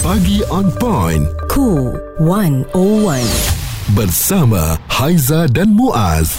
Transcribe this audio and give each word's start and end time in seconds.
Pagi 0.00 0.40
on 0.48 0.72
point. 0.80 1.28
Cool 1.52 1.92
101. 2.24 2.72
Bersama 3.92 4.80
Haiza 4.88 5.44
dan 5.52 5.76
Muaz. 5.76 6.32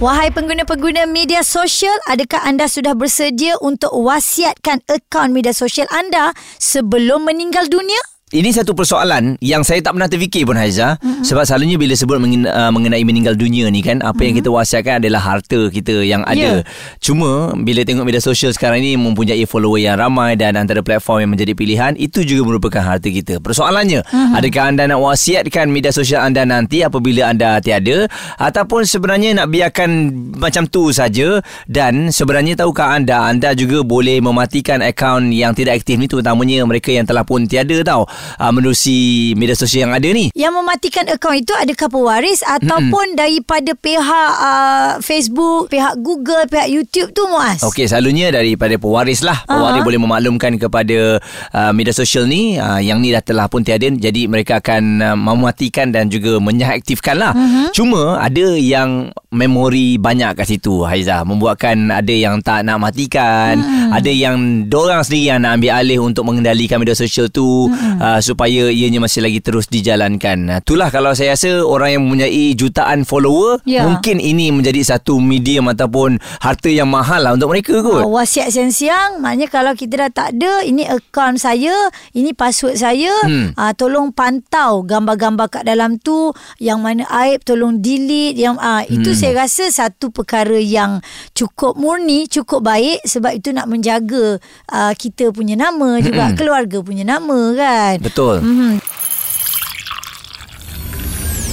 Wahai 0.00 0.32
pengguna-pengguna 0.32 1.04
media 1.04 1.44
sosial, 1.44 1.92
adakah 2.08 2.40
anda 2.40 2.72
sudah 2.72 2.96
bersedia 2.96 3.60
untuk 3.60 3.92
wasiatkan 3.92 4.80
akaun 4.88 5.36
media 5.36 5.52
sosial 5.52 5.84
anda 5.92 6.32
sebelum 6.56 7.28
meninggal 7.28 7.68
dunia? 7.68 8.00
Ini 8.34 8.50
satu 8.50 8.74
persoalan 8.74 9.38
yang 9.38 9.62
saya 9.62 9.78
tak 9.78 9.94
pernah 9.94 10.10
terfikir 10.10 10.42
pun 10.42 10.58
Haiza 10.58 10.98
mm-hmm. 10.98 11.22
sebab 11.22 11.46
selalunya 11.46 11.78
bila 11.78 11.94
sebut 11.94 12.18
uh, 12.18 12.74
mengenai 12.74 13.06
meninggal 13.06 13.38
dunia 13.38 13.70
ni 13.70 13.86
kan 13.86 14.02
apa 14.02 14.18
mm-hmm. 14.18 14.26
yang 14.26 14.34
kita 14.42 14.50
wasiatkan 14.50 14.94
adalah 14.98 15.22
harta 15.22 15.70
kita 15.70 16.02
yang 16.02 16.26
ada. 16.26 16.66
Yeah. 16.66 16.66
Cuma 16.98 17.54
bila 17.54 17.86
tengok 17.86 18.02
media 18.02 18.18
sosial 18.18 18.50
sekarang 18.50 18.82
ni 18.82 18.98
mempunyai 18.98 19.46
follower 19.46 19.78
yang 19.78 20.02
ramai 20.02 20.34
dan 20.34 20.58
antara 20.58 20.82
platform 20.82 21.22
yang 21.22 21.30
menjadi 21.38 21.54
pilihan 21.54 21.94
itu 22.02 22.26
juga 22.26 22.50
merupakan 22.50 22.82
harta 22.82 23.06
kita. 23.06 23.38
Persoalannya, 23.38 24.02
mm-hmm. 24.02 24.34
adakah 24.34 24.64
anda 24.74 24.90
nak 24.90 25.06
wasiatkan 25.06 25.70
media 25.70 25.94
sosial 25.94 26.26
anda 26.26 26.42
nanti 26.42 26.82
apabila 26.82 27.30
anda 27.30 27.62
tiada 27.62 28.10
ataupun 28.42 28.90
sebenarnya 28.90 29.38
nak 29.38 29.54
biarkan 29.54 29.90
macam 30.34 30.66
tu 30.66 30.90
saja 30.90 31.38
dan 31.70 32.10
sebenarnya 32.10 32.58
tahukah 32.58 32.90
anda 32.90 33.22
anda 33.22 33.54
juga 33.54 33.86
boleh 33.86 34.18
mematikan 34.18 34.82
akaun 34.82 35.30
yang 35.30 35.54
tidak 35.54 35.78
aktif 35.78 35.94
ni 35.94 36.10
terutamanya 36.10 36.66
mereka 36.66 36.90
yang 36.90 37.06
telah 37.06 37.22
pun 37.22 37.46
tiada 37.46 37.86
tau 37.86 38.15
uh, 38.38 38.52
menerusi 38.52 39.32
media 39.36 39.56
sosial 39.58 39.88
yang 39.88 39.94
ada 39.96 40.08
ni. 40.10 40.32
Yang 40.32 40.54
mematikan 40.62 41.04
akaun 41.10 41.42
itu 41.42 41.52
adakah 41.52 41.88
pewaris 41.90 42.40
ataupun 42.46 43.14
mm-hmm. 43.14 43.20
daripada 43.20 43.70
pihak 43.76 44.30
uh, 44.40 44.90
Facebook, 45.04 45.68
pihak 45.68 46.00
Google, 46.00 46.48
pihak 46.48 46.68
YouTube 46.70 47.12
tu 47.12 47.26
Muaz? 47.28 47.60
Okey, 47.66 47.90
selalunya 47.90 48.32
daripada 48.32 48.74
pewaris 48.80 49.20
lah. 49.20 49.44
Pewaris 49.44 49.82
uh-huh. 49.82 49.86
boleh 49.86 50.00
memaklumkan 50.00 50.52
kepada 50.56 51.20
uh, 51.52 51.72
media 51.76 51.92
sosial 51.92 52.24
ni 52.24 52.56
uh, 52.56 52.80
yang 52.80 53.02
ni 53.02 53.12
dah 53.12 53.22
telah 53.22 53.46
pun 53.50 53.62
tiada 53.62 53.86
jadi 53.86 54.26
mereka 54.26 54.58
akan 54.58 54.82
uh, 55.04 55.16
mematikan 55.16 55.92
dan 55.92 56.10
juga 56.10 56.38
menyaaktifkan 56.42 57.16
lah. 57.18 57.32
Uh-huh. 57.36 57.68
Cuma 57.74 58.18
ada 58.18 58.56
yang 58.56 59.12
memori 59.30 60.00
banyak 60.00 60.32
kat 60.32 60.48
situ 60.48 60.82
Haiza 60.88 61.20
membuatkan 61.22 61.92
ada 61.92 62.14
yang 62.14 62.40
tak 62.40 62.64
nak 62.64 62.80
matikan, 62.80 63.60
uh-huh. 63.60 63.98
ada 63.98 64.10
yang 64.10 64.66
dorang 64.66 65.04
sendiri 65.04 65.36
yang 65.36 65.44
nak 65.44 65.60
ambil 65.60 65.72
alih 65.76 65.98
untuk 66.02 66.24
mengendalikan 66.24 66.80
media 66.80 66.96
sosial 66.96 67.28
tu. 67.30 67.68
Uh-huh 67.68 67.86
uh, 68.00 68.05
supaya 68.22 68.70
ianya 68.70 69.02
masih 69.02 69.24
lagi 69.24 69.40
terus 69.42 69.66
dijalankan. 69.66 70.50
Uh, 70.50 70.60
itulah 70.62 70.88
kalau 70.90 71.12
saya 71.12 71.34
rasa 71.34 71.62
orang 71.62 71.98
yang 71.98 72.02
mempunyai 72.06 72.54
jutaan 72.54 73.02
follower 73.02 73.60
yeah. 73.66 73.84
mungkin 73.86 74.22
ini 74.22 74.50
menjadi 74.54 74.96
satu 74.96 75.18
medium 75.18 75.66
ataupun 75.70 76.18
harta 76.40 76.70
yang 76.70 76.88
mahal 76.90 77.22
lah 77.22 77.32
untuk 77.34 77.52
mereka 77.52 77.82
kot. 77.82 78.06
Uh, 78.06 78.10
wasiat 78.10 78.52
siang-siang 78.54 79.18
maknanya 79.20 79.48
kalau 79.50 79.72
kita 79.74 80.06
dah 80.06 80.10
tak 80.10 80.28
ada 80.38 80.62
ini 80.64 80.86
akaun 80.86 81.36
saya, 81.36 81.74
ini 82.14 82.32
password 82.32 82.76
saya, 82.78 83.12
hmm. 83.26 83.58
uh, 83.58 83.72
tolong 83.74 84.14
pantau 84.14 84.86
gambar-gambar 84.86 85.46
kat 85.50 85.62
dalam 85.66 85.98
tu 86.00 86.32
yang 86.62 86.80
mana 86.80 87.04
aib 87.26 87.42
tolong 87.42 87.82
delete 87.82 88.38
yang 88.38 88.56
uh, 88.58 88.82
itu 88.86 89.12
hmm. 89.12 89.18
saya 89.18 89.32
rasa 89.46 89.64
satu 89.68 90.10
perkara 90.14 90.56
yang 90.56 91.02
cukup 91.36 91.76
murni, 91.76 92.26
cukup 92.26 92.64
baik 92.64 93.02
sebab 93.04 93.36
itu 93.36 93.52
nak 93.52 93.68
menjaga 93.70 94.38
uh, 94.72 94.92
kita 94.96 95.30
punya 95.30 95.54
nama 95.58 95.98
juga 96.00 96.30
hmm. 96.30 96.36
keluarga 96.36 96.78
punya 96.80 97.04
nama 97.06 97.38
kan 97.56 97.95
kan? 97.96 98.04
Betul. 98.04 98.36
Mm-hmm. 98.44 98.74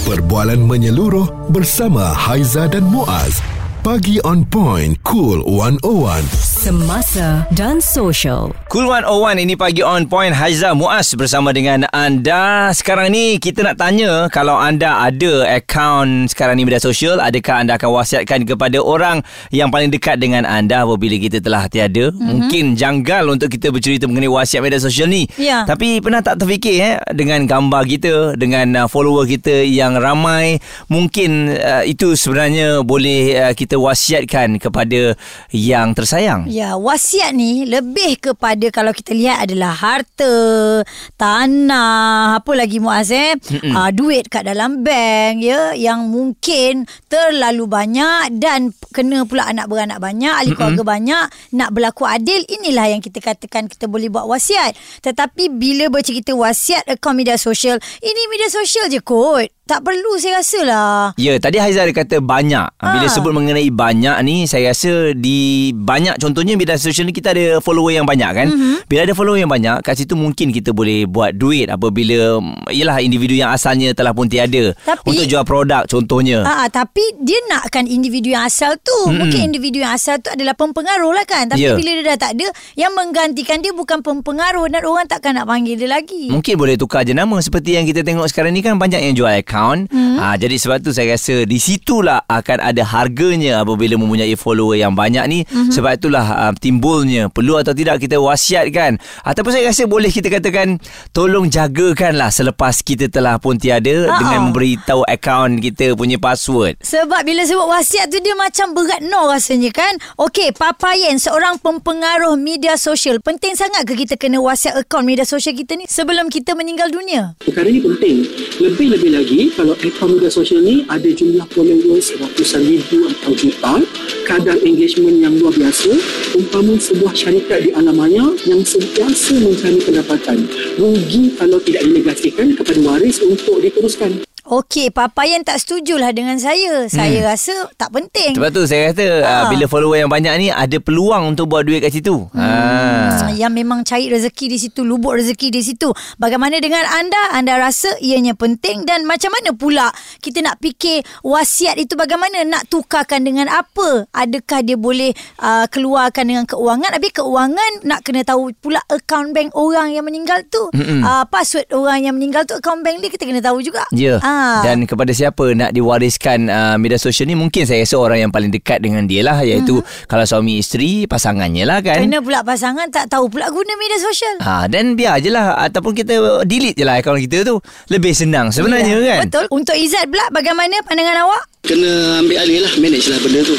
Perbualan 0.03 0.59
menyeluruh 0.59 1.47
bersama 1.47 2.11
Haiza 2.11 2.67
dan 2.67 2.83
Muaz. 2.85 3.39
Pagi 3.83 4.19
on 4.23 4.47
point 4.47 4.95
Cool 5.03 5.43
101 5.47 6.52
Semasa 6.63 7.43
dan 7.51 7.83
Social. 7.83 8.47
Cool 8.71 8.87
101 8.87 9.35
ini 9.43 9.59
pagi 9.59 9.83
on 9.83 10.07
point 10.07 10.31
Haiza 10.31 10.71
Muaz 10.71 11.11
bersama 11.11 11.51
dengan 11.51 11.83
anda. 11.91 12.71
Sekarang 12.71 13.11
ni 13.11 13.35
kita 13.35 13.67
nak 13.67 13.75
tanya 13.75 14.31
kalau 14.31 14.55
anda 14.55 15.03
ada 15.03 15.59
akaun 15.59 16.31
sekarang 16.31 16.55
ni 16.55 16.63
media 16.63 16.79
sosial, 16.79 17.19
adakah 17.19 17.67
anda 17.67 17.75
akan 17.75 17.99
wasiatkan 17.99 18.47
kepada 18.47 18.79
orang 18.79 19.19
yang 19.51 19.75
paling 19.75 19.91
dekat 19.91 20.23
dengan 20.23 20.47
anda 20.47 20.87
apabila 20.87 21.19
kita 21.19 21.43
telah 21.43 21.67
tiada? 21.67 22.15
Mm-hmm. 22.15 22.31
Mungkin 22.31 22.63
janggal 22.79 23.27
untuk 23.27 23.51
kita 23.51 23.67
bercerita 23.67 24.07
mengenai 24.07 24.31
wasiat 24.31 24.63
media 24.63 24.79
sosial 24.79 25.11
ni. 25.11 25.27
Yeah. 25.35 25.67
Tapi 25.67 25.99
pernah 25.99 26.23
tak 26.23 26.39
terfikir 26.39 26.79
eh 26.79 26.95
dengan 27.11 27.43
gambar 27.43 27.83
kita, 27.91 28.39
dengan 28.39 28.71
uh, 28.79 28.87
follower 28.87 29.27
kita 29.27 29.67
yang 29.67 29.99
ramai, 29.99 30.63
mungkin 30.87 31.59
uh, 31.59 31.83
itu 31.83 32.15
sebenarnya 32.15 32.87
boleh 32.87 33.51
uh, 33.51 33.51
kita 33.51 33.75
wasiatkan 33.75 34.63
kepada 34.63 35.19
yang 35.51 35.91
tersayang. 35.91 36.52
Ya, 36.53 36.77
wasiat 36.77 37.33
ni 37.33 37.65
lebih 37.65 38.29
kepada 38.29 38.69
kalau 38.69 38.93
kita 38.93 39.17
lihat 39.17 39.49
adalah 39.49 39.73
harta, 39.73 40.85
tanah, 41.17 42.37
apa 42.37 42.51
lagi 42.53 42.77
Muaz 42.77 43.09
eh? 43.09 43.33
Uh, 43.73 43.89
duit 43.89 44.29
kat 44.29 44.45
dalam 44.45 44.85
bank 44.85 45.41
ya 45.41 45.73
yang 45.73 46.13
mungkin 46.13 46.85
terlalu 47.09 47.65
banyak 47.65 48.37
dan 48.37 48.69
kena 48.93 49.25
pula 49.25 49.49
anak 49.49 49.65
beranak 49.65 49.97
banyak, 49.97 50.29
ahli 50.29 50.53
keluarga 50.53 50.85
banyak, 50.85 51.25
nak 51.57 51.73
berlaku 51.73 52.05
adil, 52.05 52.45
inilah 52.45 52.85
yang 52.85 53.01
kita 53.01 53.17
katakan 53.17 53.65
kita 53.65 53.89
boleh 53.89 54.13
buat 54.13 54.29
wasiat. 54.29 54.77
Tetapi 55.01 55.57
bila 55.57 55.89
bercerita 55.89 56.37
wasiat 56.37 56.85
akaun 56.85 57.17
media 57.17 57.33
sosial, 57.33 57.81
ini 57.97 58.21
media 58.29 58.53
sosial 58.53 58.93
je 58.93 59.01
kot. 59.01 59.49
Tak 59.63 59.79
perlu 59.79 60.19
saya 60.19 60.43
rasa 60.43 60.59
lah. 60.67 61.15
Ya, 61.15 61.39
tadi 61.39 61.55
Haizal 61.55 61.95
kata 61.95 62.19
banyak. 62.19 62.67
Ha. 62.83 62.87
Bila 62.99 63.07
sebut 63.07 63.31
mengenai 63.31 63.71
banyak 63.71 64.19
ni, 64.27 64.43
saya 64.43 64.75
rasa 64.75 65.15
di 65.15 65.71
banyak 65.71 66.19
contohnya 66.19 66.59
media 66.59 66.75
sosial 66.75 67.07
ni 67.07 67.15
kita 67.15 67.31
ada 67.31 67.63
follower 67.63 67.95
yang 67.95 68.03
banyak 68.03 68.27
kan. 68.27 68.47
Mm-hmm. 68.51 68.91
Bila 68.91 68.99
ada 69.07 69.15
follower 69.15 69.39
yang 69.39 69.47
banyak, 69.47 69.79
kat 69.79 70.03
situ 70.03 70.19
mungkin 70.19 70.51
kita 70.51 70.75
boleh 70.75 71.07
buat 71.07 71.39
duit 71.39 71.71
apabila 71.71 72.43
ialah 72.75 72.99
individu 72.99 73.39
yang 73.39 73.55
asalnya 73.55 73.95
telah 73.95 74.11
pun 74.11 74.27
tiada 74.27 74.75
tapi, 74.83 74.99
untuk 75.07 75.31
jual 75.31 75.47
produk 75.47 75.87
contohnya. 75.87 76.43
Ha, 76.43 76.67
tapi 76.67 77.23
dia 77.23 77.39
nakkan 77.47 77.87
individu 77.87 78.35
yang 78.35 78.43
asal 78.43 78.75
tu. 78.83 78.91
Mm-hmm. 78.91 79.15
Mungkin 79.15 79.39
individu 79.47 79.79
yang 79.79 79.95
asal 79.95 80.19
tu 80.19 80.27
adalah 80.27 80.59
pempengaruh 80.59 81.15
lah 81.15 81.23
kan. 81.23 81.47
Tapi 81.47 81.63
yeah. 81.63 81.79
bila 81.79 82.03
dia 82.03 82.11
dah 82.11 82.17
tak 82.19 82.31
ada, 82.35 82.51
yang 82.75 82.91
menggantikan 82.99 83.63
dia 83.63 83.71
bukan 83.71 84.03
pempengaruh 84.03 84.67
dan 84.67 84.83
orang 84.83 85.07
takkan 85.07 85.39
nak 85.39 85.47
panggil 85.47 85.79
dia 85.79 85.87
lagi. 85.87 86.27
Mungkin 86.27 86.59
boleh 86.59 86.75
tukar 86.75 87.07
je 87.07 87.15
nama 87.15 87.39
seperti 87.39 87.79
yang 87.79 87.87
kita 87.87 88.03
tengok 88.03 88.27
sekarang 88.27 88.51
ni 88.51 88.59
kan 88.59 88.75
banyak 88.75 88.99
yang 88.99 89.15
jual 89.15 89.31
account. 89.53 89.93
Hmm. 89.93 90.17
Ha, 90.17 90.33
jadi 90.41 90.57
sebab 90.57 90.81
tu 90.81 90.89
saya 90.89 91.13
rasa 91.13 91.45
di 91.45 91.61
situlah 91.61 92.25
akan 92.25 92.57
ada 92.57 92.81
harganya 92.81 93.61
apabila 93.61 94.01
mempunyai 94.01 94.33
follower 94.33 94.81
yang 94.81 94.97
banyak 94.97 95.21
ni. 95.29 95.39
Hmm. 95.45 95.69
Sebab 95.69 96.01
itulah 96.01 96.49
uh, 96.49 96.53
timbulnya 96.57 97.29
perlu 97.29 97.61
atau 97.61 97.77
tidak 97.77 98.01
kita 98.01 98.17
wasiatkan. 98.17 98.97
Ataupun 99.21 99.53
saya 99.53 99.69
rasa 99.69 99.85
boleh 99.85 100.09
kita 100.09 100.33
katakan 100.33 100.81
tolong 101.13 101.53
jagakanlah 101.53 102.33
selepas 102.33 102.81
kita 102.81 103.13
telah 103.13 103.37
pun 103.37 103.61
tiada 103.61 103.93
Uh-oh. 103.93 104.17
dengan 104.17 104.49
memberitahu 104.49 105.05
akaun 105.05 105.61
kita 105.61 105.93
punya 105.93 106.17
password. 106.17 106.81
Sebab 106.81 107.21
bila 107.21 107.45
sebut 107.45 107.69
wasiat 107.69 108.09
tu 108.09 108.17
dia 108.17 108.33
macam 108.33 108.73
berat 108.73 109.05
no 109.05 109.29
rasanya 109.29 109.69
kan. 109.69 109.93
Okey, 110.17 110.55
Papa 110.55 110.97
Yen 110.97 111.21
seorang 111.21 111.61
pempengaruh 111.61 112.33
media 112.39 112.73
sosial. 112.79 113.21
Penting 113.21 113.53
sangat 113.53 113.85
ke 113.85 113.93
kita 113.93 114.17
kena 114.17 114.41
wasiat 114.41 114.73
akaun 114.81 115.05
media 115.05 115.27
sosial 115.27 115.53
kita 115.53 115.77
ni 115.77 115.85
sebelum 115.85 116.31
kita 116.31 116.57
meninggal 116.57 116.89
dunia? 116.89 117.35
Perkara 117.43 117.69
ni 117.69 117.83
penting. 117.83 118.25
Lebih-lebih 118.63 119.11
lagi 119.11 119.42
kalau 119.51 119.75
akaun 119.83 120.15
media 120.15 120.31
sosial 120.31 120.63
ni 120.63 120.87
ada 120.87 121.09
jumlah 121.11 121.43
followers 121.51 122.15
ratusan 122.15 122.63
ribu 122.63 123.09
atau 123.11 123.31
juta 123.35 123.83
kadar 124.23 124.57
engagement 124.63 125.19
yang 125.19 125.35
luar 125.39 125.51
biasa 125.55 125.91
umpama 126.39 126.79
sebuah 126.79 127.13
syarikat 127.15 127.67
di 127.67 127.71
alam 127.75 127.95
maya 127.97 128.31
yang 128.47 128.63
sentiasa 128.63 129.35
mencari 129.39 129.79
pendapatan. 129.83 130.47
Rugi 130.79 131.35
kalau 131.35 131.59
tidak 131.59 131.83
dilegasikan 131.87 132.55
kepada 132.55 132.79
waris 132.83 133.19
untuk 133.23 133.59
diteruskan 133.59 134.23
Okey, 134.43 134.91
Papa 134.91 135.23
yang 135.23 135.39
tak 135.47 135.55
setujulah 135.55 136.11
dengan 136.11 136.35
saya. 136.35 136.91
Saya 136.91 137.23
hmm. 137.23 137.27
rasa 137.31 137.55
tak 137.79 137.95
penting. 137.95 138.35
Sebab 138.35 138.51
tu 138.51 138.67
saya 138.67 138.91
kata 138.91 139.23
ha. 139.23 139.31
uh, 139.31 139.43
bila 139.47 139.71
follower 139.71 140.03
yang 140.03 140.11
banyak 140.11 140.35
ni 140.35 140.47
ada 140.51 140.83
peluang 140.83 141.31
untuk 141.31 141.47
buat 141.47 141.63
duit 141.63 141.79
kat 141.79 141.95
situ. 141.95 142.27
Hmm. 142.35 142.43
Ha. 142.43 143.31
Yang 143.39 143.53
memang 143.63 143.87
cari 143.87 144.11
rezeki 144.11 144.45
di 144.51 144.57
situ, 144.59 144.83
lubuk 144.83 145.15
rezeki 145.15 145.47
di 145.47 145.63
situ. 145.63 145.95
Bagaimana 146.19 146.59
dengan 146.59 146.83
anda? 146.91 147.31
Anda 147.31 147.55
rasa 147.55 147.95
ianya 148.03 148.35
penting 148.35 148.83
dan 148.83 149.07
macam 149.07 149.31
mana 149.31 149.55
pula 149.55 149.87
kita 150.19 150.43
nak 150.43 150.59
fikir 150.59 151.07
wasiat 151.23 151.79
itu 151.79 151.95
bagaimana 151.95 152.43
nak 152.43 152.67
tukarkan 152.67 153.23
dengan 153.23 153.47
apa? 153.47 154.11
Adakah 154.11 154.59
dia 154.59 154.75
boleh 154.75 155.15
uh, 155.39 155.71
keluarkan 155.71 156.27
dengan 156.27 156.43
keuangan? 156.43 156.91
Habis 156.91 157.15
keuangan 157.15 157.71
nak 157.87 158.03
kena 158.03 158.27
tahu 158.27 158.51
pula 158.59 158.83
akaun 158.91 159.31
bank 159.31 159.55
orang 159.55 159.95
yang 159.95 160.03
meninggal 160.03 160.43
tu. 160.51 160.67
Hmm. 160.75 160.99
Uh, 160.99 161.23
password 161.31 161.71
orang 161.71 162.11
yang 162.11 162.13
meninggal 162.19 162.43
tu 162.43 162.59
akaun 162.59 162.83
bank 162.83 162.99
dia 162.99 163.07
kita 163.07 163.23
kena 163.23 163.39
tahu 163.39 163.63
juga. 163.63 163.87
Ya. 163.95 164.19
Yeah. 164.19 164.32
Ha. 164.33 164.65
Dan 164.65 164.89
kepada 164.89 165.13
siapa 165.13 165.53
nak 165.53 165.71
diwariskan 165.71 166.49
uh, 166.49 166.75
media 166.81 166.97
sosial 166.97 167.29
ni 167.29 167.37
mungkin 167.37 167.69
saya 167.69 167.85
rasa 167.85 167.95
orang 168.01 168.27
yang 168.27 168.31
paling 168.33 168.49
dekat 168.49 168.81
dengan 168.81 169.05
dia 169.05 169.21
lah 169.21 169.45
iaitu 169.45 169.79
hmm. 169.79 170.09
kalau 170.09 170.25
suami 170.25 170.57
isteri 170.57 171.05
pasangannya 171.05 171.63
lah 171.69 171.79
kan. 171.85 172.01
Kena 172.01 172.19
pula 172.19 172.41
pasangan 172.41 172.89
tak 172.89 173.13
tahu 173.13 173.29
pula 173.29 173.47
guna 173.53 173.73
media 173.77 173.99
sosial. 174.01 174.41
Ha 174.41 174.65
dan 174.65 174.97
biar 174.97 175.21
je 175.21 175.29
lah 175.29 175.53
ataupun 175.69 175.93
kita 175.93 176.43
delete 176.49 176.81
je 176.81 176.85
lah 176.85 176.97
akaun 176.97 177.21
kita 177.21 177.45
tu. 177.45 177.61
Lebih 177.93 178.13
senang 178.17 178.49
sebenarnya 178.49 178.97
ya, 178.97 179.05
kan. 179.21 179.29
Betul. 179.29 179.45
Untuk 179.53 179.77
Izzat 179.77 180.09
pula 180.09 180.25
bagaimana 180.33 180.81
pandangan 180.81 181.29
awak? 181.29 181.43
Kena 181.63 182.19
ambil 182.25 182.37
alih 182.41 182.59
lah 182.65 182.73
manage 182.81 183.07
lah 183.07 183.19
benda 183.21 183.39
tu. 183.45 183.55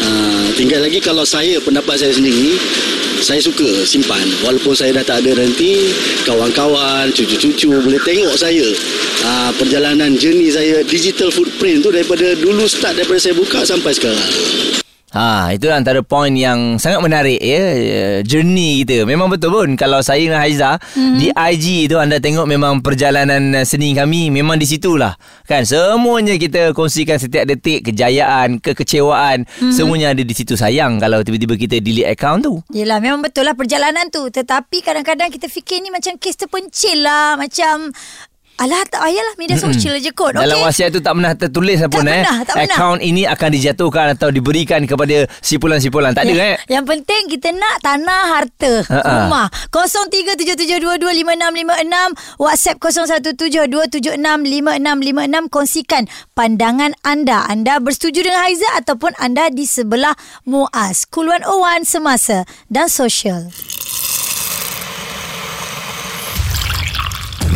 Uh, 0.00 0.48
tinggal 0.56 0.80
lagi 0.84 1.00
kalau 1.00 1.24
saya 1.24 1.60
pendapat 1.60 1.96
saya 2.00 2.12
sendiri 2.12 2.56
Saya 3.20 3.36
suka 3.44 3.84
simpan. 3.84 4.24
Walaupun 4.40 4.72
saya 4.72 4.96
dah 4.96 5.04
tak 5.04 5.20
ada 5.22 5.44
nanti 5.44 5.92
Kawan-kawan 6.24 7.12
Cucu-cucu 7.12 7.68
Boleh 7.68 8.00
tengok 8.00 8.32
saya. 8.32 8.64
Uh, 9.20 9.52
Perjalanan 9.60 10.16
journey 10.16 10.48
saya 10.48 10.80
Digital 10.80 11.28
footprint 11.28 11.84
tu 11.84 11.92
Daripada 11.92 12.32
dulu 12.40 12.64
start 12.64 12.96
Daripada 12.96 13.20
saya 13.20 13.36
buka 13.36 13.60
Sampai 13.68 13.92
sekarang 13.92 14.79
Ha, 15.10 15.50
itu 15.50 15.66
antara 15.74 16.06
poin 16.06 16.30
yang 16.30 16.78
sangat 16.78 17.02
menarik 17.02 17.42
ya. 17.42 18.22
Journey 18.22 18.86
kita. 18.86 19.02
Memang 19.02 19.26
betul 19.26 19.50
pun 19.50 19.74
kalau 19.74 19.98
saya 20.06 20.22
dengan 20.22 20.38
Haiza 20.38 20.78
mm-hmm. 20.78 21.16
di 21.18 21.26
IG 21.34 21.66
tu 21.90 21.98
anda 21.98 22.22
tengok 22.22 22.46
memang 22.46 22.78
perjalanan 22.78 23.66
seni 23.66 23.90
kami 23.90 24.30
memang 24.30 24.54
di 24.54 24.70
situlah. 24.70 25.18
Kan 25.50 25.66
semuanya 25.66 26.38
kita 26.38 26.70
kongsikan 26.78 27.18
setiap 27.18 27.42
detik 27.50 27.90
kejayaan, 27.90 28.62
kekecewaan, 28.62 29.50
mm-hmm. 29.50 29.74
semuanya 29.74 30.14
ada 30.14 30.22
di 30.22 30.34
situ 30.34 30.54
sayang 30.54 31.02
kalau 31.02 31.26
tiba-tiba 31.26 31.58
kita 31.58 31.82
delete 31.82 32.06
account 32.06 32.46
tu. 32.46 32.54
Yelah 32.70 33.02
memang 33.02 33.26
betul 33.26 33.50
lah 33.50 33.58
perjalanan 33.58 34.06
tu 34.14 34.30
Tetapi 34.30 34.80
kadang-kadang 34.80 35.28
kita 35.34 35.50
fikir 35.50 35.82
ni 35.82 35.90
macam 35.90 36.14
kes 36.16 36.38
terpencil 36.38 37.02
lah 37.02 37.34
Macam 37.34 37.90
Alah 38.60 38.84
tak 38.84 39.00
payahlah 39.00 39.40
media 39.40 39.56
sosial 39.56 39.96
je 40.04 40.12
kot 40.12 40.36
okay? 40.36 40.44
Dalam 40.44 40.60
wasiat 40.60 40.92
tu 40.92 41.00
tak 41.00 41.16
pernah 41.16 41.32
tertulis 41.32 41.80
pun 41.88 42.04
eh. 42.04 42.20
pernah, 42.20 42.44
tak 42.44 42.60
pernah. 42.60 42.76
Account 42.76 43.00
ini 43.00 43.24
akan 43.24 43.48
dijatuhkan 43.56 44.12
atau 44.12 44.28
diberikan 44.28 44.84
kepada 44.84 45.24
sipulan-sipulan. 45.40 46.12
Tak 46.12 46.28
ada 46.28 46.34
Ya, 46.36 46.44
eh. 46.54 46.56
Yang 46.68 46.84
penting 46.92 47.22
kita 47.32 47.56
nak 47.56 47.80
tanah 47.80 48.22
harta 48.36 48.84
Ha-ha. 48.84 49.24
rumah. 49.24 49.48
0377225656 49.72 52.36
WhatsApp 52.36 52.76
0172765656 52.84 55.48
kongsikan 55.48 56.04
pandangan 56.36 56.92
anda. 57.00 57.48
Anda 57.48 57.80
bersetuju 57.80 58.28
dengan 58.28 58.44
Haiza 58.44 58.68
ataupun 58.76 59.16
anda 59.16 59.48
di 59.48 59.64
sebelah 59.64 60.12
Muaz. 60.44 61.08
Cool 61.08 61.32
101 61.32 61.88
semasa 61.88 62.44
dan 62.68 62.92
sosial. 62.92 63.48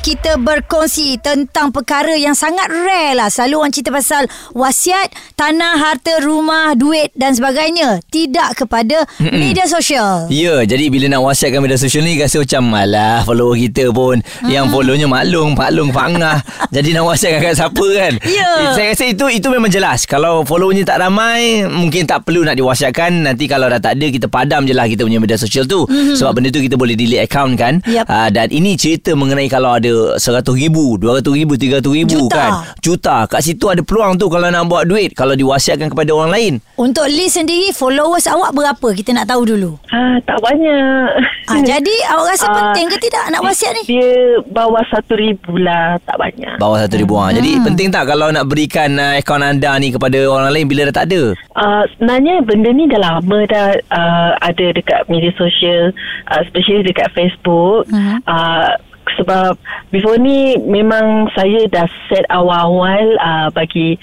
Kita 0.00 0.40
berkongsi 0.40 1.20
tentang 1.20 1.68
perkara 1.76 2.16
yang 2.16 2.32
sangat 2.32 2.72
rare 2.72 3.12
lah. 3.12 3.28
Selalu 3.28 3.54
orang 3.60 3.72
cerita 3.72 3.92
pasal 3.92 4.24
wasiat, 4.56 5.12
tanah, 5.36 5.76
harta, 5.76 6.24
rumah, 6.24 6.72
duit 6.72 7.12
dan 7.12 7.36
sebagainya. 7.36 8.00
Tidak 8.08 8.56
kepada 8.56 9.04
Mm-mm. 9.20 9.36
media 9.36 9.68
sosial. 9.68 10.24
Ya, 10.32 10.64
jadi 10.64 10.88
bila 10.88 11.12
nak 11.12 11.28
wasiatkan 11.28 11.60
media 11.60 11.76
sosial 11.76 12.08
ni 12.08 12.16
rasa 12.16 12.40
macam 12.40 12.62
malah 12.72 13.20
follower 13.28 13.56
kita 13.60 13.92
pun 13.92 14.24
hmm. 14.24 14.48
yang 14.48 14.72
follownya 14.72 15.04
maklum, 15.04 15.52
paklung, 15.52 15.92
pangah. 15.92 16.40
jadi 16.74 16.96
nak 16.96 17.04
wasiatkan 17.04 17.40
kat 17.44 17.54
siapa 17.60 17.86
kan? 17.92 18.12
Ya. 18.24 18.48
Eh, 18.56 18.72
Saya 18.72 18.86
rasa 18.96 19.04
itu 19.04 19.26
itu 19.28 19.46
memang 19.52 19.68
jelas. 19.68 20.08
Kalau 20.08 20.48
followernya 20.48 20.88
tak 20.88 21.04
ramai, 21.04 21.68
mungkin 21.68 22.08
tak 22.08 22.24
perlu 22.24 22.48
nak 22.48 22.56
diwasiatkan. 22.56 23.28
Nanti 23.28 23.44
kalau 23.44 23.68
dah 23.68 23.78
tak 23.78 24.00
ada, 24.00 24.06
kita 24.08 24.32
padam 24.32 24.64
je 24.64 24.72
lah 24.72 24.88
kita 24.88 25.04
punya 25.04 25.20
media 25.20 25.36
sosial 25.36 25.68
tu. 25.68 25.84
Hmm. 25.84 26.16
Sebab 26.16 26.40
benda 26.40 26.48
tu 26.48 26.64
kita 26.64 26.80
boleh 26.80 26.96
delete 26.96 27.28
account 27.28 27.60
kan? 27.60 27.84
Yap. 27.84 28.08
Uh, 28.08 28.28
dan 28.32 28.48
ini 28.48 28.80
cerita 28.80 29.12
mengenai 29.12 29.46
kalau 29.52 29.76
ada 29.76 29.89
100 30.16 30.46
ribu, 30.54 30.96
200 30.96 31.26
ribu, 31.34 31.54
300 31.54 31.82
ribu 31.90 32.26
Juta. 32.26 32.34
kan? 32.34 32.50
Juta. 32.80 33.16
Kat 33.26 33.40
situ 33.42 33.66
ada 33.66 33.82
peluang 33.82 34.16
tu 34.16 34.26
kalau 34.26 34.48
nak 34.48 34.66
buat 34.66 34.86
duit. 34.86 35.12
Kalau 35.12 35.34
diwasiatkan 35.34 35.90
kepada 35.90 36.10
orang 36.14 36.30
lain. 36.32 36.52
Untuk 36.74 37.04
Lee 37.06 37.28
sendiri, 37.28 37.74
followers 37.74 38.24
awak 38.26 38.56
berapa? 38.56 38.88
Kita 38.94 39.12
nak 39.12 39.28
tahu 39.28 39.42
dulu. 39.44 39.76
Ah, 39.90 40.16
tak 40.24 40.38
banyak. 40.40 41.06
Ah, 41.50 41.60
jadi 41.60 41.94
awak 42.14 42.26
rasa 42.30 42.46
Ah, 42.46 42.54
penting 42.70 42.86
ke 42.88 42.96
tidak 43.02 43.26
nak 43.30 43.42
wasiat 43.42 43.72
ni? 43.74 43.82
Dia 43.90 44.38
bawah 44.48 44.82
satu 44.86 45.18
ribu 45.18 45.58
lah, 45.58 45.98
tak 46.06 46.16
banyak. 46.16 46.56
Bawah 46.56 46.78
satu 46.86 46.96
ribu 46.98 47.18
hmm. 47.18 47.34
Jadi 47.36 47.50
penting 47.62 47.88
tak 47.90 48.06
kalau 48.06 48.30
nak 48.30 48.46
berikan 48.46 48.94
uh, 48.96 49.18
akaun 49.18 49.42
anda 49.42 49.74
ni 49.78 49.90
kepada 49.90 50.18
orang 50.30 50.54
lain 50.54 50.66
bila 50.70 50.86
dah 50.90 51.02
tak 51.02 51.06
ada? 51.10 51.34
Uh, 51.58 51.82
sebenarnya 51.94 52.42
benda 52.46 52.70
ni 52.70 52.86
dah 52.86 53.00
lama 53.02 53.38
dah 53.46 53.66
uh, 53.90 54.30
ada 54.38 54.66
dekat 54.72 55.10
media 55.10 55.34
sosial, 55.34 55.90
uh, 56.30 56.38
especially 56.46 56.86
dekat 56.86 57.10
Facebook. 57.12 57.86
Mhm. 57.90 58.22
Uh, 58.24 58.70
sebab 59.18 59.58
before 59.90 60.18
ni 60.18 60.54
memang 60.60 61.30
saya 61.34 61.66
dah 61.70 61.86
set 62.06 62.26
awal-awal 62.30 63.16
uh, 63.18 63.48
bagi 63.50 63.98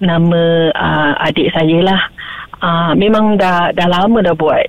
nama 0.00 0.72
uh, 0.72 1.12
adik 1.28 1.52
saya 1.52 1.80
lah. 1.82 2.00
Uh, 2.56 2.92
memang 2.96 3.36
dah 3.36 3.72
dah 3.72 3.88
lama 3.88 4.24
dah 4.24 4.36
buat. 4.36 4.68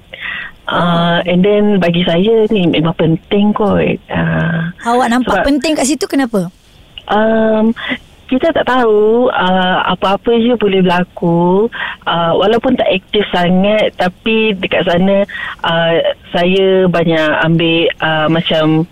Uh, 0.67 1.23
and 1.23 1.39
then 1.47 1.79
bagi 1.79 2.03
saya 2.03 2.43
ni 2.51 2.67
memang 2.67 2.91
penting 2.99 3.55
kot. 3.55 3.95
Uh, 4.11 4.67
Awak 4.83 5.07
nampak 5.07 5.39
Sebab- 5.39 5.47
penting 5.47 5.73
kat 5.79 5.87
situ 5.87 6.03
kenapa? 6.03 6.51
Um, 7.07 7.71
kita 8.27 8.51
tak 8.51 8.67
tahu 8.67 9.31
uh, 9.31 9.79
apa-apa 9.87 10.35
je 10.35 10.51
boleh 10.59 10.83
berlaku 10.83 11.71
uh, 12.03 12.31
walaupun 12.35 12.75
tak 12.75 12.91
aktif 12.91 13.23
sangat 13.31 13.95
tapi 13.95 14.51
dekat 14.59 14.83
sana 14.83 15.23
uh, 15.63 15.95
saya 16.35 16.91
banyak 16.91 17.29
ambil 17.47 17.87
uh, 18.03 18.27
macam 18.27 18.83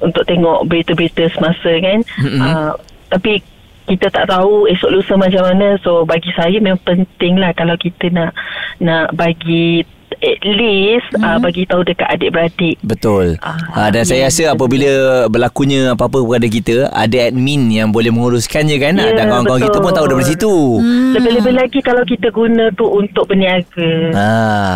untuk 0.00 0.22
tengok 0.26 0.66
berita-berita 0.66 1.30
semasa 1.34 1.70
kan 1.82 1.98
Mm-mm. 2.22 2.40
uh, 2.42 2.72
tapi 3.10 3.42
kita 3.88 4.12
tak 4.12 4.28
tahu 4.28 4.68
esok 4.68 4.92
lusa 4.92 5.16
macam 5.16 5.48
mana 5.48 5.80
so 5.80 6.04
bagi 6.04 6.28
saya 6.36 6.60
memang 6.60 6.80
penting 6.84 7.40
lah 7.40 7.56
kalau 7.56 7.72
kita 7.80 8.12
nak 8.12 8.36
nak 8.84 9.16
bagi 9.16 9.80
at 10.18 10.40
least 10.42 11.06
mm-hmm. 11.12 11.24
uh, 11.24 11.38
bagi 11.38 11.62
tahu 11.64 11.82
dekat 11.82 12.08
adik-beradik 12.08 12.76
Betul. 12.80 13.36
Ah, 13.40 13.56
Ha, 13.68 13.80
dan 13.92 14.02
saya 14.02 14.24
ya, 14.24 14.28
rasa 14.28 14.42
betul. 14.44 14.54
apabila 14.56 14.90
berlakunya 15.28 15.92
apa-apa 15.92 16.18
kepada 16.24 16.46
kita, 16.48 16.76
ada 16.90 17.18
admin 17.28 17.68
yang 17.68 17.88
boleh 17.90 18.08
menguruskannya 18.08 18.76
kan? 18.78 18.94
Ya, 18.96 19.12
dan 19.14 19.28
kawan-kawan 19.28 19.60
kita 19.60 19.70
betul. 19.70 19.84
pun 19.84 19.92
tahu 19.92 20.06
daripada 20.08 20.26
situ. 20.26 20.54
Hmm. 20.80 21.10
Lebih-lebih 21.14 21.54
lagi 21.54 21.78
kalau 21.80 22.02
kita 22.02 22.28
guna 22.30 22.64
tu 22.72 22.86
untuk 22.86 23.24
berniaga. 23.28 23.90
Ha. 24.14 24.28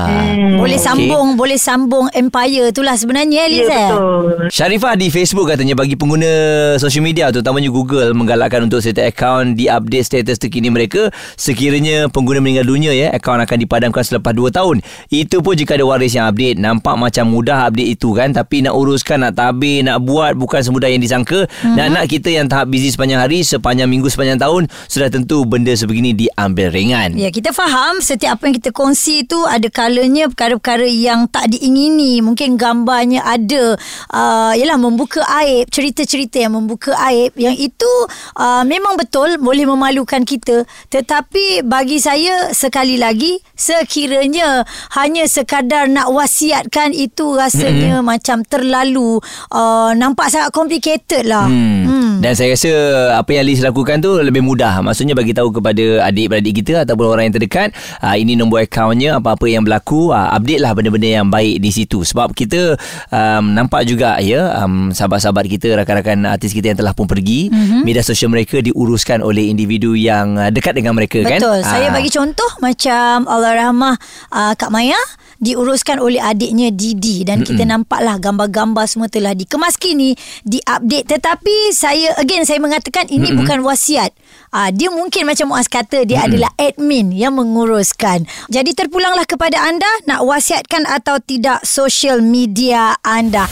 Hmm. 0.07 0.61
Boleh 0.61 0.77
Okey. 0.77 0.87
sambung, 0.87 1.27
boleh 1.35 1.59
sambung 1.59 2.07
empire 2.13 2.71
tu 2.71 2.83
lah 2.83 2.95
sebenarnya, 2.95 3.43
Ya, 3.43 3.51
Liz. 3.51 3.67
eh? 3.67 3.91
betul. 3.91 4.33
Syarifah 4.53 4.95
di 4.95 5.09
Facebook 5.09 5.47
katanya 5.49 5.75
bagi 5.75 5.97
pengguna 5.97 6.31
social 6.77 7.03
media 7.03 7.33
terutamanya 7.33 7.73
Google 7.73 8.13
menggalakkan 8.13 8.63
untuk 8.63 8.79
setiap 8.79 9.09
akaun 9.09 9.55
diupdate 9.55 10.05
status 10.05 10.37
terkini 10.37 10.69
mereka 10.69 11.09
sekiranya 11.35 12.07
pengguna 12.07 12.39
meninggal 12.39 12.69
dunia 12.69 12.93
ya 12.93 13.09
akaun 13.11 13.41
akan 13.41 13.57
dipadamkan 13.59 14.03
selepas 14.05 14.31
2 14.31 14.53
tahun. 14.53 14.77
Itu 15.23 15.39
pun 15.39 15.55
jika 15.55 15.79
ada 15.79 15.87
waris 15.87 16.19
yang 16.19 16.27
update. 16.27 16.59
Nampak 16.59 16.99
macam 16.99 17.31
mudah 17.31 17.71
update 17.71 17.95
itu 17.95 18.11
kan 18.11 18.35
tapi 18.35 18.67
nak 18.67 18.75
uruskan 18.75 19.23
nak 19.23 19.39
tabir 19.39 19.87
nak 19.87 20.03
buat 20.03 20.35
bukan 20.35 20.59
semudah 20.59 20.91
yang 20.91 20.99
disangka. 20.99 21.47
Mm-hmm. 21.47 21.75
Dan 21.79 21.85
anak 21.95 22.11
kita 22.11 22.35
yang 22.35 22.51
tahap 22.51 22.67
busy 22.67 22.91
sepanjang 22.91 23.23
hari 23.23 23.47
sepanjang 23.47 23.87
minggu 23.87 24.11
sepanjang 24.11 24.43
tahun 24.43 24.67
sudah 24.91 25.07
tentu 25.13 25.47
benda 25.47 25.71
sebegini 25.79 26.11
diambil 26.17 26.75
ringan. 26.75 27.15
Ya, 27.15 27.29
kita 27.29 27.55
faham 27.55 28.03
setiap 28.03 28.41
apa 28.41 28.49
yang 28.49 28.57
kita 28.57 28.73
kongsi 28.73 29.29
tu 29.29 29.39
ada 29.45 29.69
kalanya 29.69 30.33
perkara-perkara 30.33 30.89
yang 30.89 31.29
tak 31.29 31.53
diingini. 31.53 32.25
Mungkin 32.25 32.57
gambarnya 32.57 33.21
ada. 33.23 33.77
Uh, 34.09 34.57
yalah, 34.57 34.81
membuka 34.81 35.21
aib. 35.45 35.69
Cerita-cerita 35.69 36.41
yang 36.41 36.57
membuka 36.57 36.97
aib. 37.13 37.37
Yang 37.37 37.71
itu 37.71 37.93
uh, 38.41 38.65
memang 38.65 38.97
betul 38.97 39.37
boleh 39.37 39.69
memalukan 39.69 40.25
kita. 40.25 40.65
Tetapi 40.89 41.69
bagi 41.69 42.01
saya, 42.01 42.57
sekali 42.57 42.97
lagi, 42.97 43.37
sekiranya 43.53 44.65
hanya 44.97 45.12
sekadar 45.29 45.87
nak 45.89 46.09
wasiatkan 46.09 46.97
itu 46.97 47.37
rasanya 47.37 48.01
mm-hmm. 48.01 48.09
macam 48.09 48.39
terlalu 48.49 49.21
uh, 49.53 49.93
nampak 49.93 50.33
sangat 50.33 50.51
complicated 50.51 51.29
lah. 51.29 51.47
Hmm. 51.47 51.85
Hmm. 51.85 52.13
Dan 52.23 52.33
saya 52.39 52.55
rasa 52.55 52.73
apa 53.19 53.31
yang 53.35 53.45
Liz 53.47 53.61
lakukan 53.61 53.99
tu 53.99 54.15
lebih 54.19 54.41
mudah. 54.41 54.79
Maksudnya 54.81 55.13
bagi 55.13 55.35
tahu 55.35 55.51
kepada 55.59 56.07
adik-beradik 56.07 56.63
kita 56.63 56.87
ataupun 56.87 57.07
orang 57.11 57.25
yang 57.29 57.35
terdekat, 57.35 57.75
uh, 58.01 58.15
ini 58.15 58.39
nombor 58.39 58.63
akaunnya, 58.63 59.19
apa-apa 59.19 59.47
yang 59.51 59.67
berlaku, 59.67 60.15
uh, 60.15 60.31
update 60.33 60.63
lah 60.63 60.73
benda-benda 60.73 61.23
yang 61.23 61.29
baik 61.29 61.59
di 61.59 61.71
situ. 61.75 62.07
Sebab 62.07 62.31
kita 62.33 62.79
um, 63.11 63.53
nampak 63.53 63.85
juga 63.91 64.23
ya, 64.23 64.63
um, 64.63 64.95
sahabat-sahabat 64.95 65.51
kita, 65.51 65.75
rakan-rakan 65.75 66.25
artis 66.31 66.55
kita 66.55 66.71
yang 66.73 66.79
telah 66.79 66.95
pun 66.95 67.11
pergi, 67.11 67.51
mm-hmm. 67.51 67.83
media 67.83 68.07
sosial 68.07 68.31
mereka 68.31 68.63
diuruskan 68.63 69.19
oleh 69.19 69.51
individu 69.51 69.99
yang 69.99 70.39
uh, 70.39 70.51
dekat 70.55 70.79
dengan 70.79 70.95
mereka 70.95 71.27
kan. 71.27 71.43
Betul. 71.43 71.59
Saya 71.67 71.91
Ah. 71.91 71.95
bagi 71.99 72.11
contoh 72.15 72.51
macam 72.63 73.27
Allah 73.27 73.53
rahmah 73.67 73.95
uh, 74.31 74.53
Kak 74.55 74.71
Maya 74.71 75.02
diuruskan 75.43 75.99
oleh 75.99 76.23
adiknya 76.23 76.71
Didi 76.71 77.27
dan 77.27 77.43
Mm-mm. 77.43 77.49
kita 77.51 77.67
nampaklah 77.67 78.23
gambar-gambar 78.23 78.87
semua 78.87 79.11
telah 79.11 79.35
dikemas 79.35 79.75
kini, 79.75 80.15
diupdate 80.47 81.19
tetapi 81.19 81.75
saya 81.75 82.15
again 82.23 82.47
saya 82.47 82.63
mengatakan 82.63 83.11
ini 83.11 83.35
Mm-mm. 83.35 83.43
bukan 83.43 83.59
wasiat. 83.67 84.15
Uh, 84.55 84.71
dia 84.71 84.89
mungkin 84.95 85.27
macam 85.27 85.51
Muaz 85.51 85.67
kata 85.67 86.07
dia 86.07 86.23
Mm-mm. 86.23 86.29
adalah 86.31 86.51
admin 86.55 87.11
yang 87.11 87.35
menguruskan. 87.35 88.25
Jadi 88.47 88.79
terpulanglah 88.79 89.27
kepada 89.27 89.59
anda 89.67 89.91
nak 90.07 90.23
wasiatkan 90.23 90.87
atau 90.87 91.19
tidak 91.19 91.67
social 91.67 92.23
media 92.23 92.95
anda. 93.03 93.51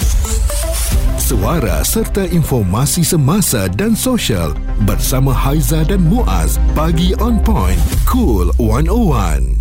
Suara 1.20 1.86
serta 1.86 2.26
informasi 2.26 3.06
semasa 3.06 3.70
dan 3.70 3.94
sosial 3.94 4.50
bersama 4.82 5.30
Haiza 5.30 5.86
dan 5.86 6.02
Muaz. 6.02 6.58
Pagi 6.74 7.14
on 7.22 7.38
point. 7.38 7.78
Cool 8.02 8.50
101. 8.58 9.59